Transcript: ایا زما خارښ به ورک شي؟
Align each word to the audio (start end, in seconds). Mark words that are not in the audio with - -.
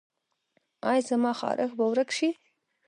ایا 0.89 1.01
زما 1.09 1.31
خارښ 1.39 1.71
به 1.77 1.85
ورک 1.89 2.09
شي؟ 2.17 2.29